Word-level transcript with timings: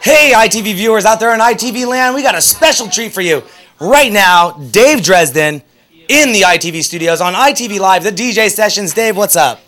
Hey, 0.00 0.32
ITV 0.34 0.74
viewers 0.74 1.04
out 1.04 1.20
there 1.20 1.34
in 1.34 1.40
ITV 1.40 1.86
land, 1.86 2.14
we 2.14 2.22
got 2.22 2.34
a 2.34 2.40
special 2.40 2.88
treat 2.88 3.12
for 3.12 3.20
you. 3.20 3.42
Right 3.80 4.12
now, 4.12 4.52
Dave 4.52 5.02
Dresden 5.02 5.62
in 6.08 6.32
the 6.32 6.42
ITV 6.42 6.82
studios 6.82 7.20
on 7.20 7.34
ITV 7.34 7.78
Live, 7.78 8.04
the 8.04 8.10
DJ 8.10 8.48
sessions. 8.48 8.94
Dave, 8.94 9.16
what's 9.16 9.36
up? 9.36 9.60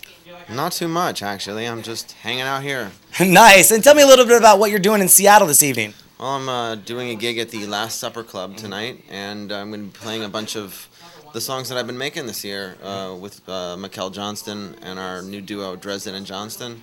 Not 0.48 0.72
too 0.72 0.88
much, 0.88 1.22
actually. 1.22 1.66
I'm 1.66 1.82
just 1.82 2.12
hanging 2.12 2.42
out 2.42 2.62
here. 2.62 2.90
nice. 3.20 3.70
And 3.70 3.84
tell 3.84 3.94
me 3.94 4.02
a 4.02 4.06
little 4.06 4.24
bit 4.24 4.36
about 4.36 4.58
what 4.58 4.70
you're 4.70 4.80
doing 4.80 5.00
in 5.00 5.08
Seattle 5.08 5.46
this 5.46 5.62
evening. 5.62 5.94
Well, 6.18 6.30
I'm 6.30 6.48
uh, 6.48 6.74
doing 6.74 7.10
a 7.10 7.14
gig 7.14 7.38
at 7.38 7.50
the 7.50 7.66
Last 7.66 7.98
Supper 7.98 8.24
Club 8.24 8.56
tonight, 8.56 9.04
and 9.08 9.52
I'm 9.52 9.70
going 9.70 9.90
to 9.90 9.98
be 9.98 10.04
playing 10.04 10.24
a 10.24 10.28
bunch 10.28 10.56
of 10.56 10.88
the 11.32 11.40
songs 11.40 11.68
that 11.68 11.78
I've 11.78 11.86
been 11.86 11.98
making 11.98 12.26
this 12.26 12.44
year 12.44 12.76
uh, 12.82 13.16
with 13.18 13.46
uh, 13.48 13.76
Mikael 13.76 14.10
Johnston 14.10 14.74
and 14.82 14.98
our 14.98 15.22
new 15.22 15.40
duo 15.40 15.76
Dresden 15.76 16.14
and 16.14 16.26
Johnston. 16.26 16.82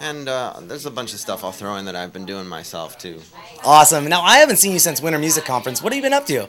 And 0.00 0.28
uh, 0.28 0.60
there's 0.62 0.86
a 0.86 0.90
bunch 0.90 1.14
of 1.14 1.20
stuff 1.20 1.44
I'll 1.44 1.52
throw 1.52 1.76
in 1.76 1.84
that 1.86 1.96
I've 1.96 2.12
been 2.12 2.26
doing 2.26 2.46
myself 2.46 2.98
too. 2.98 3.20
Awesome. 3.64 4.08
Now, 4.08 4.22
I 4.22 4.38
haven't 4.38 4.56
seen 4.56 4.72
you 4.72 4.78
since 4.78 5.00
Winter 5.00 5.18
Music 5.18 5.44
Conference. 5.44 5.82
What 5.82 5.92
have 5.92 5.96
you 5.96 6.02
been 6.02 6.12
up 6.12 6.26
to? 6.26 6.48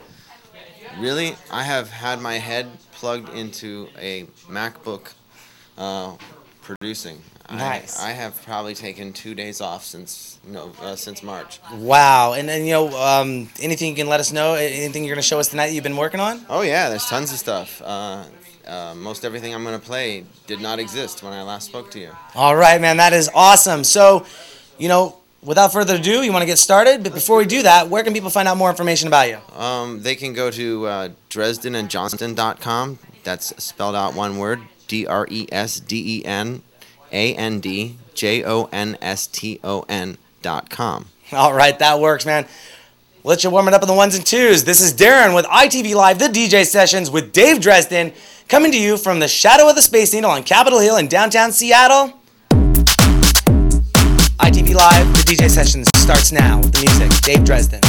Really, 1.00 1.36
I 1.52 1.64
have 1.64 1.90
had 1.90 2.22
my 2.22 2.36
head 2.36 2.68
plugged 2.94 3.30
into 3.30 3.88
a 4.00 4.23
MacBook 4.50 5.14
uh, 5.78 6.16
producing. 6.62 7.22
Nice. 7.52 8.00
I, 8.00 8.10
I 8.10 8.12
have 8.14 8.42
probably 8.44 8.74
taken 8.74 9.14
two 9.14 9.34
days 9.34 9.62
off 9.62 9.86
since 9.86 10.40
no 10.46 10.72
uh, 10.82 10.96
since 10.96 11.24
March. 11.24 11.60
Wow. 11.76 12.34
And 12.34 12.48
then, 12.48 12.66
you 12.66 12.72
know, 12.72 12.98
um, 12.98 13.50
anything 13.62 13.90
you 13.90 13.96
can 13.96 14.08
let 14.08 14.20
us 14.20 14.32
know? 14.34 14.56
Anything 14.56 15.04
you're 15.04 15.16
going 15.16 15.23
to 15.23 15.28
show 15.28 15.40
us 15.40 15.48
tonight 15.48 15.68
that 15.68 15.73
you've 15.73 15.84
been 15.84 15.98
working 15.98 16.20
on? 16.20 16.46
Oh 16.50 16.62
yeah, 16.62 16.90
there's 16.90 17.06
tons 17.06 17.32
of 17.32 17.38
stuff. 17.38 17.82
Uh, 17.82 18.23
uh, 18.68 18.94
most 18.96 19.23
everything 19.23 19.56
I'm 19.56 19.64
gonna 19.64 19.80
play 19.80 20.26
did 20.46 20.60
not 20.60 20.78
exist 20.78 21.23
when 21.23 21.32
I 21.32 21.42
last 21.42 21.68
spoke 21.68 21.90
to 21.92 22.00
you. 22.00 22.12
All 22.36 22.56
right, 22.56 22.81
man. 22.81 22.98
That 22.98 23.14
is 23.14 23.30
awesome. 23.34 23.86
So, 23.86 24.25
you 24.78 24.90
know, 24.90 25.18
without 25.42 25.72
further 25.72 25.95
ado, 25.95 26.22
you 26.22 26.34
want 26.34 26.42
to 26.42 26.48
get 26.48 26.58
started? 26.58 27.02
But 27.02 27.14
before 27.14 27.38
we 27.38 27.45
do 27.45 27.62
that, 27.64 27.90
where 27.90 28.03
can 28.03 28.14
people 28.14 28.30
find 28.30 28.48
out 28.48 28.58
more 28.58 28.70
information 28.70 29.08
about 29.08 29.30
you? 29.30 29.40
Um, 29.58 30.02
they 30.02 30.16
can 30.16 30.34
go 30.34 30.52
to 30.52 30.86
uh, 30.86 31.09
DresdenandJohnston.com. 31.30 33.00
That's 33.23 33.64
spelled 33.64 33.95
out 33.95 34.16
one 34.16 34.38
word: 34.38 34.59
D 34.88 35.08
R 35.08 35.25
E 35.30 35.48
S 35.50 35.80
D 35.80 36.20
E 36.20 36.25
N 36.25 36.62
A 37.11 37.33
N 37.36 37.59
D 37.59 37.97
J 38.13 38.44
O 38.44 38.69
N 38.72 38.97
S 39.02 39.27
T 39.27 39.59
O 39.63 39.86
N 39.89 40.17
dot 40.41 40.69
com. 40.69 41.08
All 41.31 41.53
right, 41.53 41.77
that 41.80 42.00
works, 42.00 42.25
man. 42.25 42.45
Let's 43.23 43.44
you 43.44 43.50
warm 43.50 43.67
it 43.67 43.73
up 43.73 43.81
on 43.81 43.88
the 43.88 43.94
ones 43.94 44.16
and 44.16 44.25
twos. 44.25 44.63
This 44.63 44.80
is 44.80 44.94
Darren 44.94 45.35
with 45.35 45.45
ITV 45.45 45.95
Live, 45.95 46.19
the 46.19 46.28
DJ 46.28 46.66
sessions 46.66 47.11
with 47.11 47.33
Dave 47.33 47.59
Dresden, 47.59 48.13
coming 48.47 48.72
to 48.72 48.80
you 48.80 48.95
from 48.95 49.19
the 49.19 49.28
shadow 49.28 49.69
of 49.69 49.75
the 49.75 49.81
Space 49.81 50.13
Needle 50.13 50.31
on 50.31 50.44
Capitol 50.44 50.80
Hill 50.80 50.95
in 50.97 51.08
downtown 51.08 51.52
Seattle. 51.52 52.13
ITV 54.39 54.73
Live, 54.73 55.08
the 55.13 55.23
DJ 55.25 55.50
sessions 55.50 55.89
starts 55.95 56.31
now 56.31 56.59
with 56.59 56.72
the 56.72 56.80
music. 56.80 57.22
Dave 57.22 57.44
Dresden. 57.44 57.81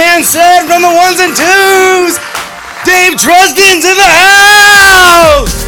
Man 0.00 0.24
said 0.24 0.64
from 0.64 0.80
the 0.80 0.88
ones 0.88 1.20
and 1.20 1.36
twos, 1.36 2.16
Dave 2.88 3.18
Dresden's 3.20 3.84
in 3.84 3.96
the 3.96 4.02
house! 4.02 5.59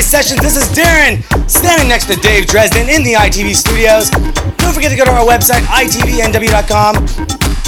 The 0.00 0.08
sessions. 0.08 0.40
This 0.40 0.56
is 0.56 0.64
Darren, 0.72 1.20
standing 1.44 1.88
next 1.88 2.06
to 2.06 2.16
Dave 2.16 2.46
Dresden 2.46 2.88
in 2.88 3.04
the 3.04 3.12
ITV 3.12 3.52
studios. 3.52 4.08
Don't 4.56 4.72
forget 4.72 4.90
to 4.90 4.96
go 4.96 5.04
to 5.04 5.12
our 5.12 5.26
website, 5.28 5.60
itvnw.com. 5.68 7.04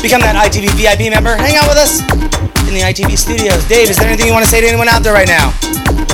Become 0.01 0.25
that 0.25 0.33
ITV 0.41 0.73
VIP 0.73 1.13
member. 1.13 1.37
Hang 1.37 1.61
out 1.61 1.69
with 1.69 1.77
us 1.77 2.01
in 2.65 2.73
the 2.73 2.81
ITV 2.81 3.19
studios. 3.19 3.61
Dave, 3.69 3.91
is 3.91 3.99
there 3.99 4.09
anything 4.09 4.27
you 4.27 4.33
want 4.33 4.45
to 4.47 4.51
say 4.51 4.63
to 4.63 4.67
anyone 4.67 4.89
out 4.89 5.03
there 5.03 5.13
right 5.13 5.29
now? 5.29 5.53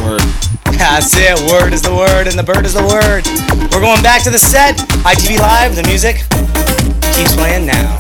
Word. 0.02 0.26
That's 0.74 1.14
it. 1.14 1.38
Word 1.46 1.72
is 1.72 1.83
the 1.83 1.94
word, 1.94 2.26
and 2.26 2.35
the 2.35 2.42
bird 2.42 2.66
is 2.66 2.74
the 2.74 2.83
word. 2.83 3.22
We're 3.70 3.85
going 3.85 4.02
back 4.02 4.22
to 4.26 4.31
the 4.31 4.42
set. 4.42 4.74
ITV 5.07 5.38
Live, 5.38 5.76
the 5.76 5.87
music 5.87 6.26
keeps 7.14 7.31
playing 7.38 7.66
now. 7.66 7.97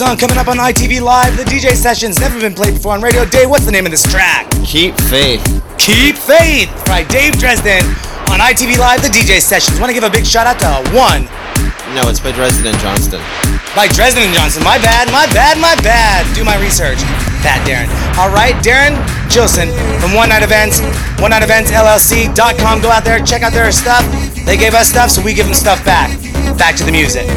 Song 0.00 0.16
coming 0.16 0.38
up 0.38 0.48
on 0.48 0.56
ITV 0.56 1.04
Live. 1.04 1.36
The 1.36 1.44
DJ 1.44 1.76
session's 1.76 2.18
never 2.18 2.40
been 2.40 2.54
played 2.54 2.72
before 2.72 2.96
on 2.96 3.02
radio. 3.02 3.28
Dave, 3.28 3.50
what's 3.50 3.66
the 3.66 3.70
name 3.70 3.84
of 3.84 3.92
this 3.92 4.00
track? 4.08 4.48
Keep 4.64 4.96
faith. 5.12 5.44
Keep 5.76 6.16
Faith 6.16 6.72
by 6.88 7.04
Dave 7.04 7.36
Dresden 7.36 7.84
on 8.32 8.40
ITV 8.40 8.80
Live, 8.80 9.04
the 9.04 9.12
DJ 9.12 9.44
sessions. 9.44 9.76
Want 9.76 9.90
to 9.90 9.92
give 9.92 10.02
a 10.02 10.08
big 10.08 10.24
shout 10.24 10.48
out 10.48 10.56
to 10.64 10.72
one 10.96 11.28
No, 11.92 12.08
it's 12.08 12.16
by 12.16 12.32
Dresden 12.32 12.72
and 12.72 12.80
Johnston. 12.80 13.20
by 13.76 13.92
Dresden 13.92 14.24
and 14.24 14.32
Johnson. 14.32 14.64
My 14.64 14.80
bad, 14.80 15.12
my 15.12 15.28
bad, 15.36 15.60
my 15.60 15.76
bad. 15.84 16.24
Do 16.32 16.48
my 16.48 16.56
research. 16.56 17.04
Bad 17.44 17.60
Darren. 17.68 17.92
All 18.16 18.32
right, 18.32 18.56
Darren 18.64 18.96
Gilson 19.28 19.68
from 20.00 20.16
One 20.16 20.32
Night 20.32 20.42
Events, 20.42 20.80
One 21.20 21.36
Night 21.36 21.44
Events 21.44 21.76
LLC.com. 21.76 22.80
Go 22.80 22.88
out 22.88 23.04
there, 23.04 23.20
check 23.20 23.42
out 23.42 23.52
their 23.52 23.68
stuff. 23.68 24.00
They 24.48 24.56
gave 24.56 24.72
us 24.72 24.88
stuff, 24.88 25.10
so 25.10 25.20
we 25.20 25.34
give 25.34 25.44
them 25.44 25.54
stuff 25.54 25.84
back. 25.84 26.08
Back 26.56 26.76
to 26.76 26.84
the 26.88 26.92
music. 26.92 27.28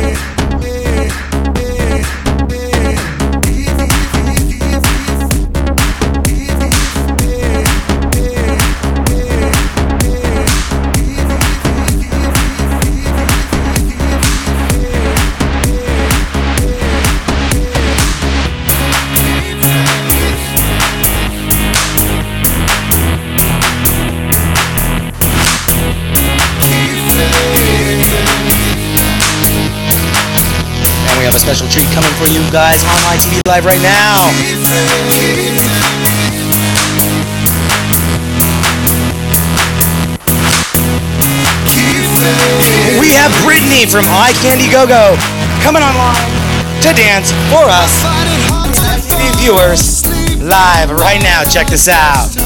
You 32.34 32.42
guys 32.52 32.82
on 32.86 33.00
my 33.06 33.16
TV 33.22 33.40
Live 33.48 33.64
right 33.64 33.82
now. 33.82 34.18
We 43.00 43.14
have 43.14 43.32
Brittany 43.46 43.86
from 43.86 44.06
Eye 44.08 44.34
Candy 44.42 44.66
Go 44.72 44.88
Go 44.88 45.16
coming 45.62 45.84
online 45.84 46.18
to 46.82 46.92
dance 46.98 47.32
for 47.54 47.70
us, 47.70 47.94
viewers, 49.38 50.04
live 50.42 50.90
right 50.90 51.22
now. 51.22 51.44
Check 51.44 51.68
this 51.68 51.88
out. 51.88 52.43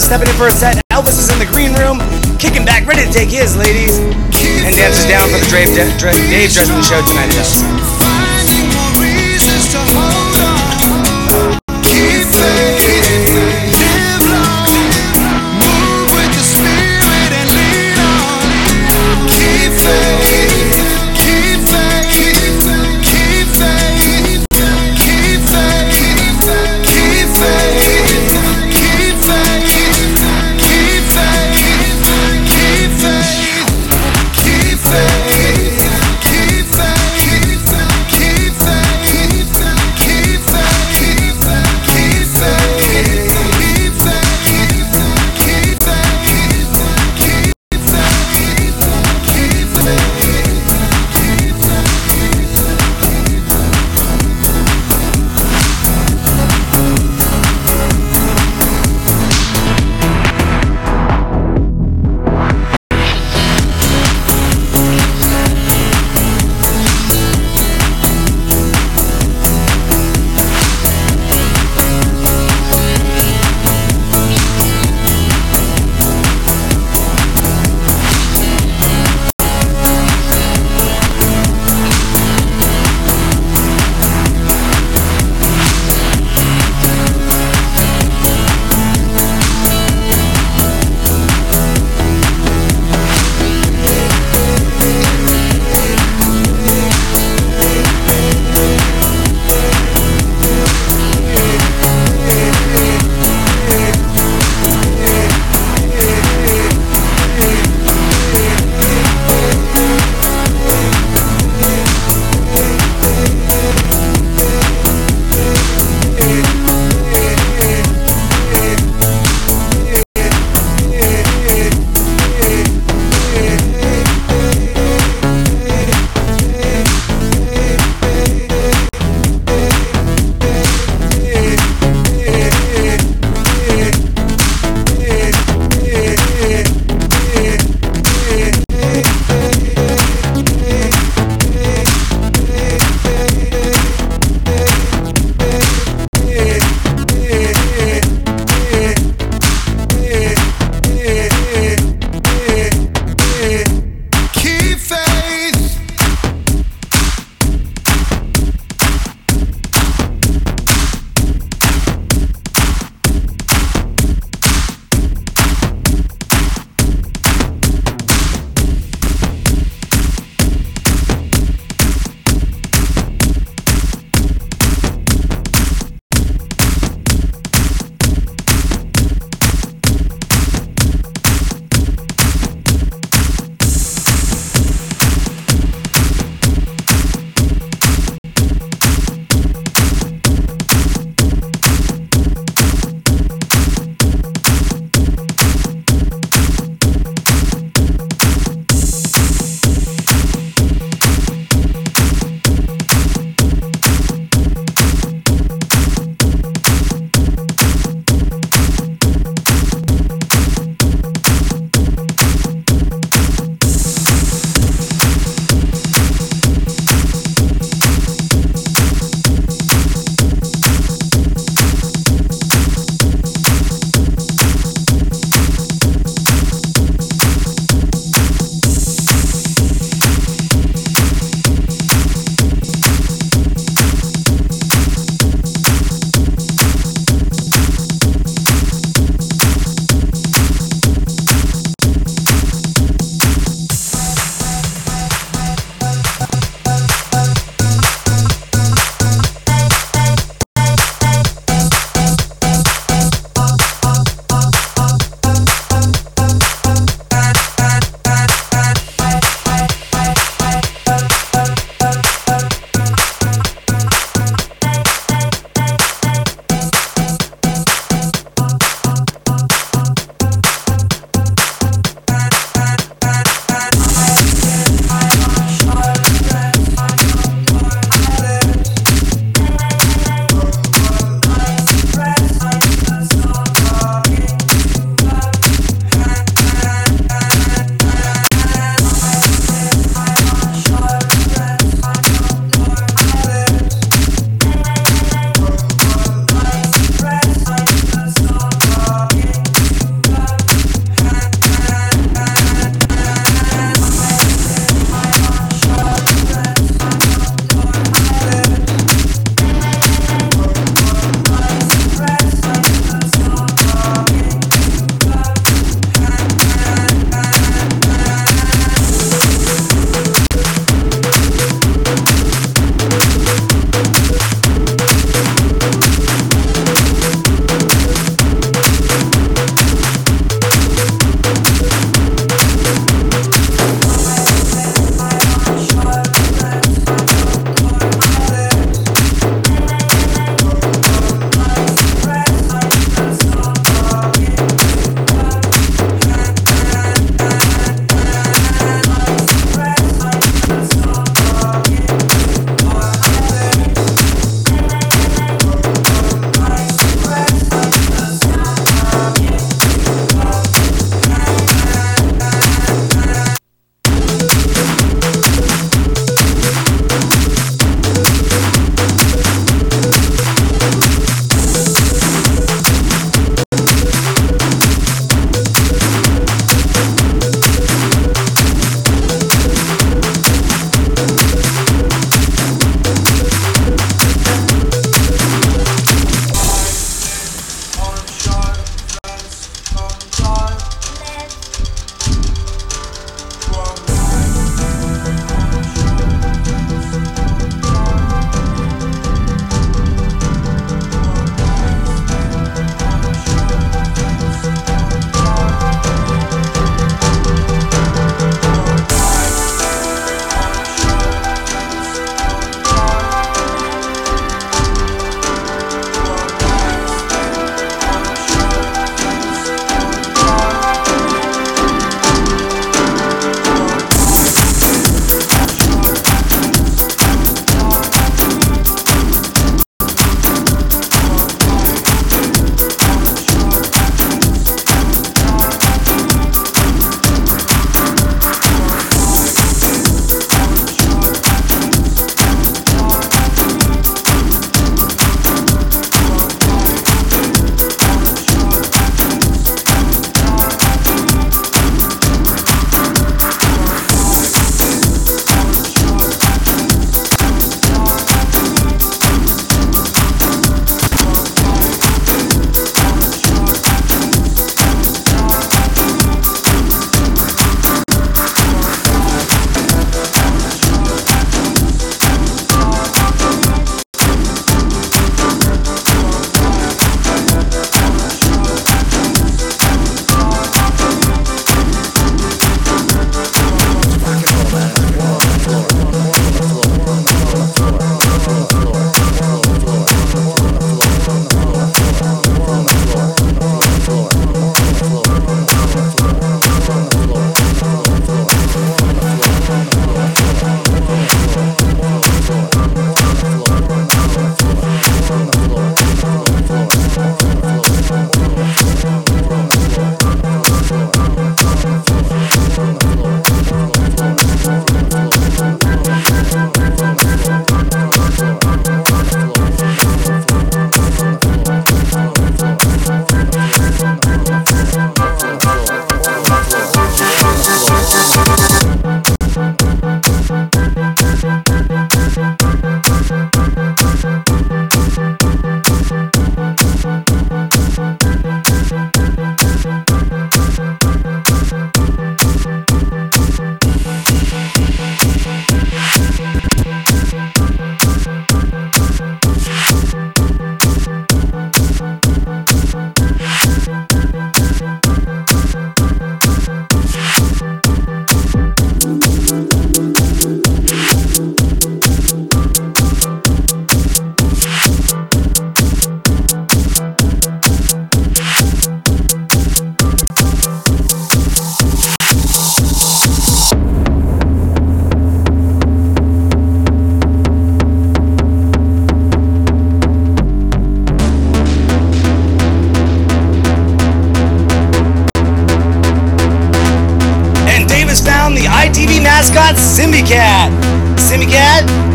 Stepping 0.00 0.26
in 0.26 0.34
for 0.34 0.48
a 0.48 0.50
set. 0.50 0.82
Elvis 0.90 1.20
is 1.20 1.30
in 1.30 1.38
the 1.38 1.46
green 1.46 1.72
room, 1.74 2.00
kicking 2.38 2.64
back, 2.64 2.84
ready 2.84 3.06
to 3.06 3.12
take 3.12 3.28
his, 3.28 3.56
ladies. 3.56 3.98
And 4.66 4.74
dances 4.74 5.06
down 5.06 5.28
for 5.30 5.38
the 5.38 5.46
Dave, 5.46 5.70
Dave, 5.70 6.50
Dave 6.50 6.50
show 6.50 7.00
tonight. 7.06 7.30
at 7.30 7.93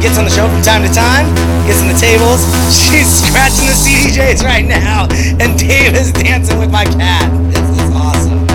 gets 0.01 0.17
on 0.17 0.23
the 0.23 0.31
show 0.31 0.47
from 0.47 0.61
time 0.61 0.81
to 0.81 0.91
time, 0.93 1.27
gets 1.67 1.81
on 1.81 1.87
the 1.87 1.99
tables. 1.99 2.39
She's 2.71 3.11
scratching 3.27 3.67
the 3.67 3.75
CDJs 3.75 4.43
right 4.43 4.65
now, 4.65 5.07
and 5.43 5.59
Dave 5.59 5.93
is 5.93 6.11
dancing 6.11 6.57
with 6.57 6.71
my 6.71 6.85
cat. 6.85 7.29
This 7.51 7.67
is 7.69 7.91
awesome. 7.93 8.47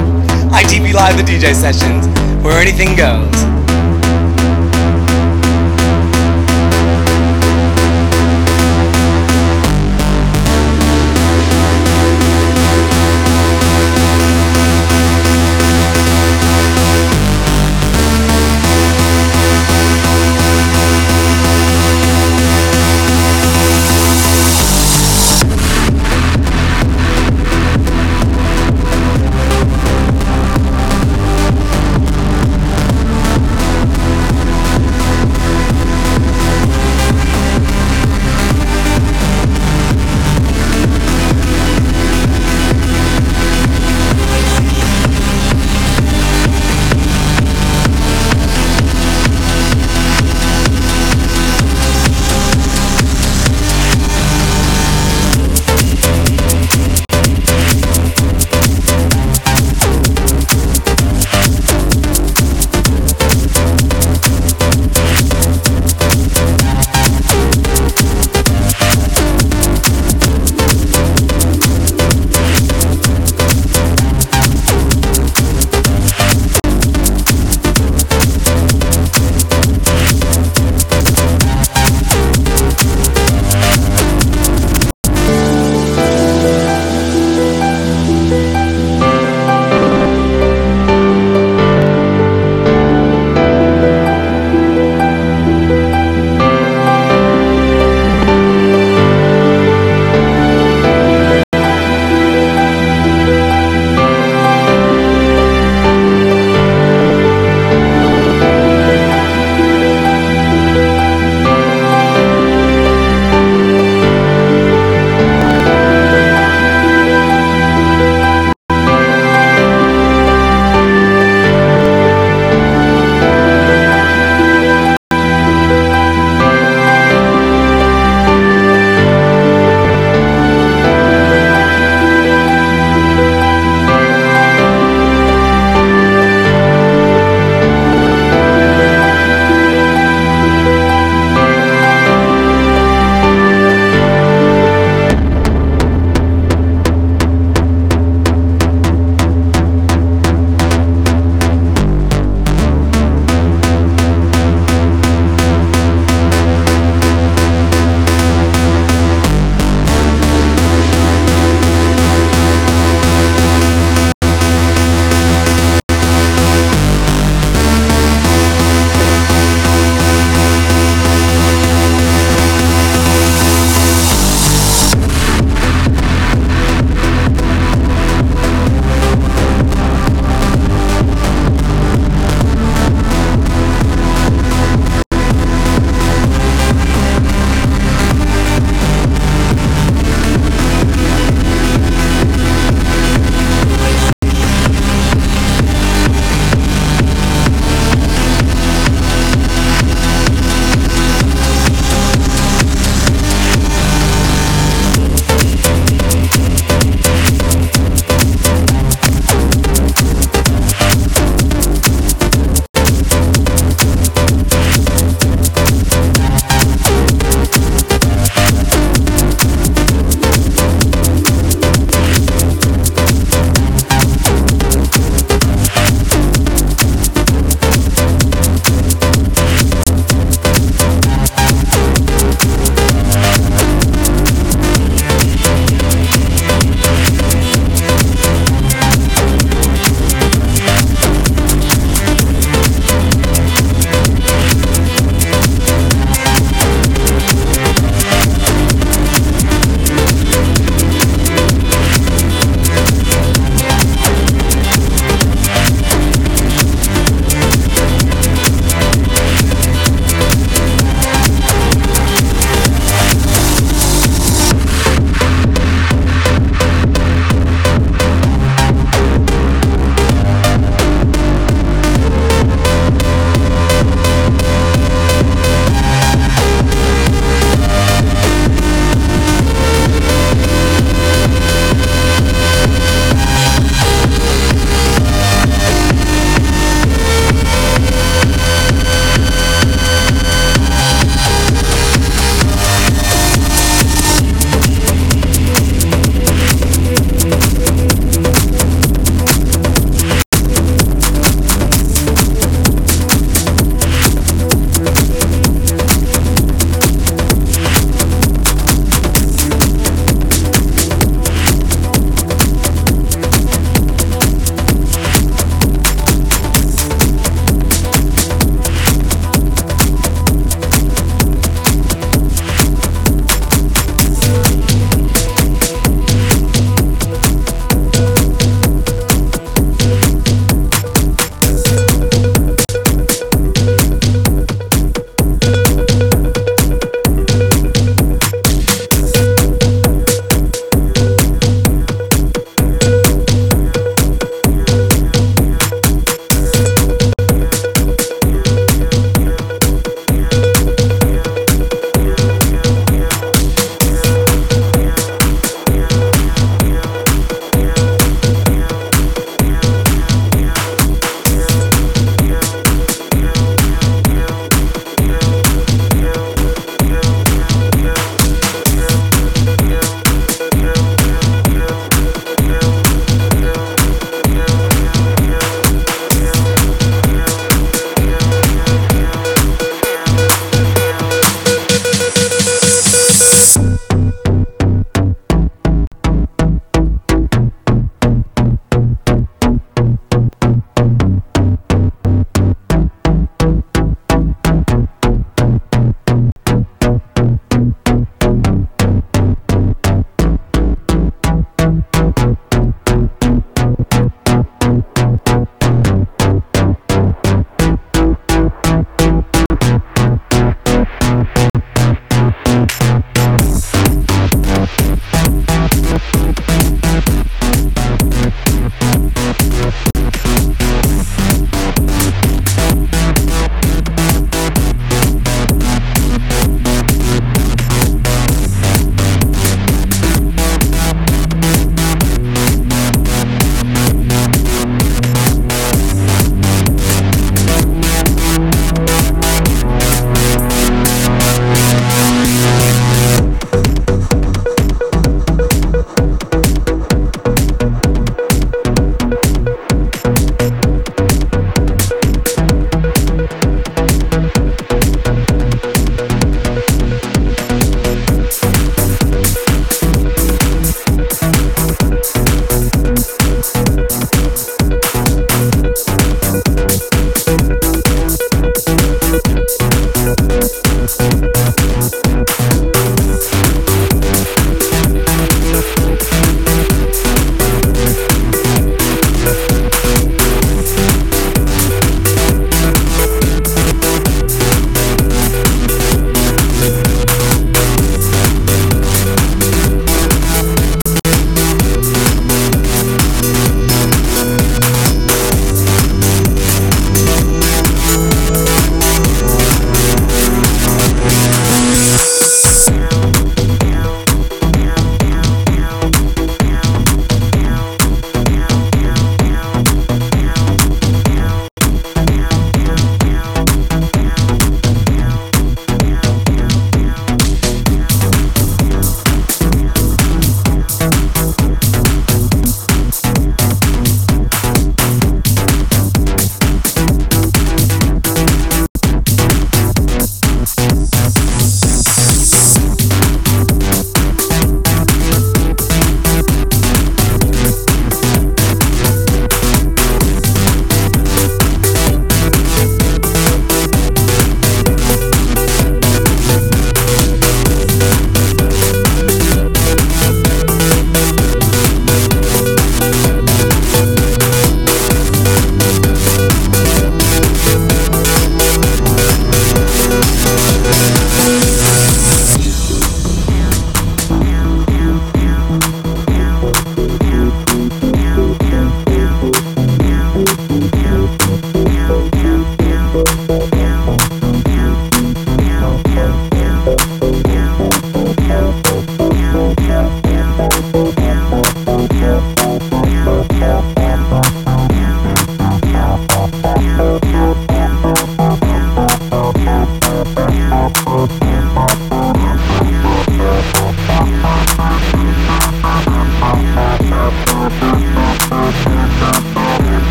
ITV 0.51 0.95
Live, 0.95 1.17
the 1.17 1.23
DJ 1.23 1.55
sessions, 1.55 2.07
where 2.43 2.61
anything 2.61 2.97
goes. 2.97 3.44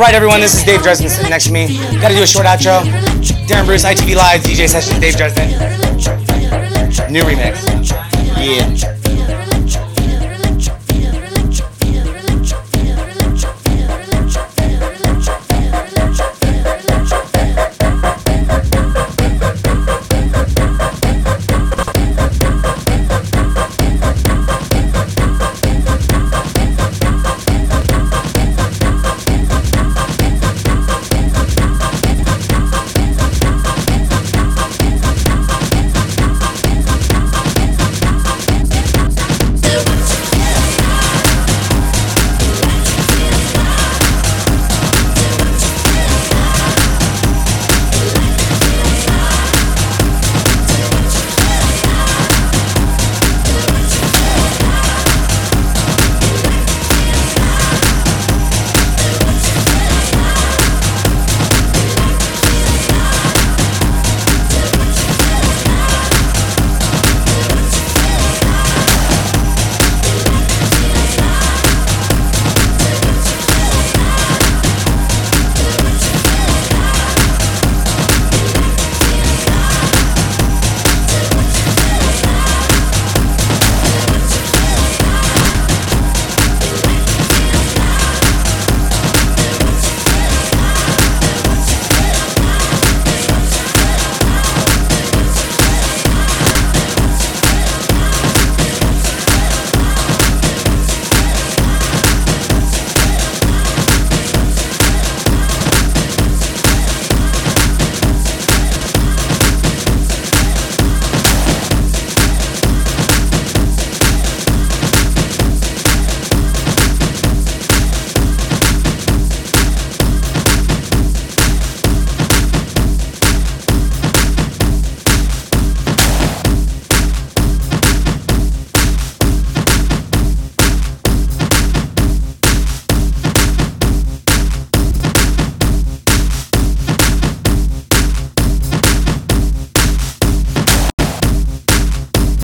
All 0.00 0.06
right, 0.06 0.14
everyone, 0.14 0.40
this 0.40 0.54
is 0.54 0.64
Dave 0.64 0.80
Dresden 0.80 1.10
sitting 1.10 1.28
next 1.28 1.48
to 1.48 1.52
me. 1.52 1.76
Gotta 2.00 2.14
do 2.14 2.22
a 2.22 2.26
short 2.26 2.46
outro. 2.46 2.80
Darren 3.46 3.66
Bruce, 3.66 3.84
ITV 3.84 4.16
Live, 4.16 4.40
DJ 4.40 4.66
Sessions, 4.66 4.98
Dave 4.98 5.14
Dresden. 5.14 5.50
New 7.12 7.20
remix. 7.20 7.60
Yeah. 8.38 8.89